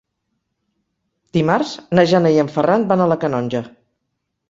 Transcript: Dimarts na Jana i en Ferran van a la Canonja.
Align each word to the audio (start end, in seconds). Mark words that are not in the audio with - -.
Dimarts 1.37 1.75
na 1.99 2.07
Jana 2.15 2.35
i 2.39 2.43
en 2.47 2.53
Ferran 2.59 2.91
van 2.93 3.07
a 3.07 3.11
la 3.15 3.23
Canonja. 3.27 3.67